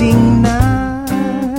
Gising 0.00 0.40
na 0.40 0.56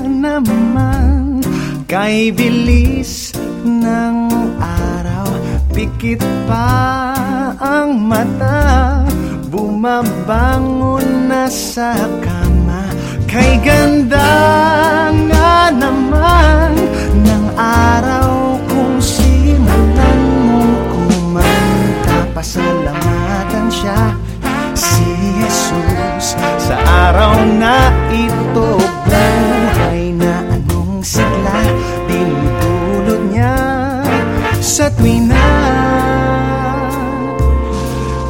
naman 0.02 1.46
Kay 1.86 2.34
bilis 2.34 3.38
ng 3.62 4.18
araw. 4.58 5.30
Pikit 5.70 6.26
pa 6.50 6.74
ang 7.62 8.02
mata 8.02 9.06
Bumabangon 9.46 11.30
na 11.30 11.46
sa 11.54 11.94
kama. 12.26 12.90
Kay 13.30 13.62
ganda 13.62 14.34
nga 15.30 15.70
naman 15.70 16.82
Ng 17.22 17.46
araw 17.62 18.58
kung 18.66 18.98
simulan 18.98 20.22
mong 20.50 20.76
kumanta 20.90 22.18
Pasalamatan 22.34 23.70
siya 23.70 24.18
si 24.74 25.22
Jesus. 25.38 26.34
Sa 26.58 26.76
araw 26.80 27.34
na 27.60 27.92
ito 28.14 28.31
sa 34.72 34.88
tuwing 34.96 35.28
na 35.28 35.52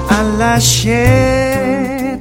Alas 0.10 0.66
7 0.82 2.18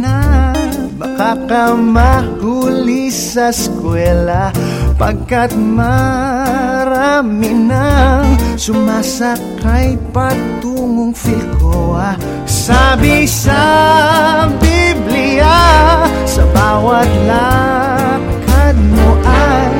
na. 0.00 0.56
Baka 0.96 1.36
ka 1.44 1.64
mahuli 1.76 3.12
sa 3.12 3.52
eskwela 3.52 4.48
Pagkat 4.96 5.52
marami 5.52 7.52
nang 7.68 8.40
Sumasakay 8.56 10.00
patungong 10.16 11.12
Philcoa 11.12 12.16
Sabi 12.48 13.28
sa 13.28 13.60
Biblia 14.56 15.60
Sa 16.24 16.40
bawat 16.56 17.10
lakad 17.28 18.76
mo 18.96 19.12
ay 19.28 19.76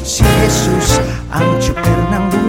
Si 0.00 0.24
Jesus 0.24 1.04
ang 1.30 1.46
tsuper 1.60 2.00
ng 2.10 2.39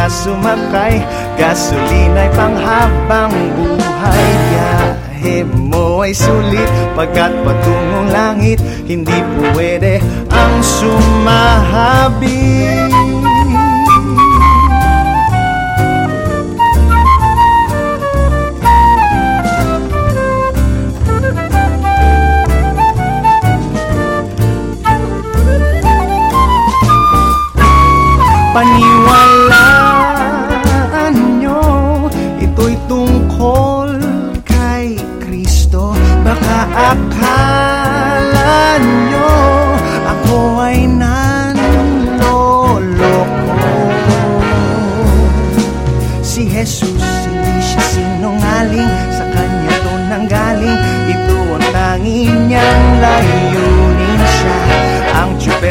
ka 0.00 0.08
sumakay 0.08 1.04
Gasolina'y 1.36 2.32
panghabang 2.32 3.36
buhay. 3.52 4.24
Biyahe 4.40 5.44
mo 5.44 6.00
ay 6.00 6.16
sulit 6.16 6.64
Pagkat 6.96 7.36
patungong 7.44 8.08
langit 8.08 8.56
Hindi 8.88 9.20
pwede 9.52 10.00
ang 10.32 10.64
sumahabit 10.64 12.20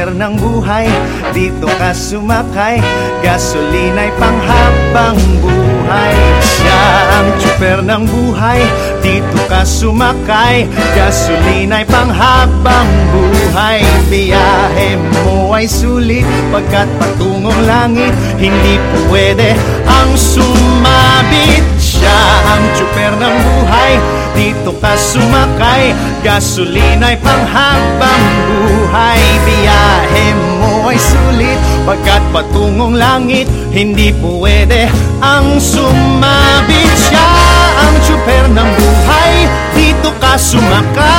Tsuper 0.09 0.25
ng 0.25 0.41
buhay. 0.41 0.87
Dito 1.37 1.69
ka 1.77 1.93
sumakay 1.93 2.81
Gasolina'y 3.21 4.09
panghabang 4.17 5.21
buhay. 5.37 6.17
Siya 6.41 6.81
ang 7.13 7.29
tsuper 7.37 7.85
ng 7.85 8.09
buhay 8.09 8.57
Dito 9.05 9.37
ka 9.45 9.61
sumakay 9.61 10.65
Gasolina'y 10.97 11.85
panghabang 11.85 12.89
buhay. 13.13 13.85
Biyahe 14.09 14.97
mo 14.97 15.53
ay 15.53 15.69
sulit 15.69 16.25
Pagkat 16.49 16.89
patungong 16.97 17.61
langit 17.69 18.09
Hindi 18.41 18.81
pwede 19.13 19.53
ang 19.85 20.09
sumabit. 20.17 21.61
Siya 21.77 22.21
ang 22.49 22.65
tsuper 22.73 23.13
ng 23.13 23.35
buhay 23.45 23.93
Dito 24.33 24.73
ka 24.81 24.97
sumakay 24.97 25.93
Gasolina'y 26.25 27.13
panghabang 27.21 28.25
buhay 28.49 29.28
Pagkat 31.89 32.21
patungong 32.29 33.01
langit 33.01 33.49
Hindi 33.73 34.13
pwede 34.21 34.93
ang 35.25 35.57
sumabit. 35.57 36.93
Siya 37.09 37.29
ang 37.81 37.95
tsuper 38.05 38.45
ng 38.53 38.69
buhay 38.77 39.33
Dito 39.73 40.13
ka 40.21 40.37
sumakay 40.37 41.18